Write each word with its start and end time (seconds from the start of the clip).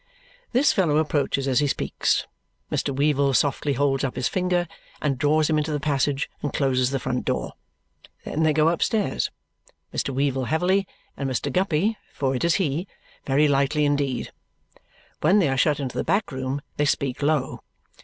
This 0.51 0.73
fellow 0.73 0.97
approaches 0.97 1.47
as 1.47 1.59
he 1.59 1.67
speaks. 1.67 2.25
Mr. 2.71 2.89
Weevle 2.89 3.35
softly 3.35 3.73
holds 3.73 4.03
up 4.03 4.15
his 4.15 4.27
finger, 4.27 4.67
and 4.99 5.19
draws 5.19 5.47
him 5.47 5.59
into 5.59 5.71
the 5.71 5.79
passage, 5.79 6.27
and 6.41 6.51
closes 6.51 6.89
the 6.89 6.97
street 6.97 7.23
door. 7.23 7.53
Then 8.25 8.41
they 8.41 8.51
go 8.51 8.69
upstairs, 8.69 9.29
Mr. 9.93 10.09
Weevle 10.11 10.45
heavily, 10.47 10.87
and 11.15 11.29
Mr. 11.29 11.53
Guppy 11.53 11.97
(for 12.15 12.35
it 12.35 12.43
is 12.43 12.55
he) 12.55 12.87
very 13.27 13.47
lightly 13.47 13.85
indeed. 13.85 14.31
When 15.19 15.37
they 15.37 15.49
are 15.49 15.55
shut 15.55 15.79
into 15.79 15.95
the 15.99 16.03
back 16.03 16.31
room, 16.31 16.63
they 16.77 16.85
speak 16.85 17.21
low. 17.21 17.59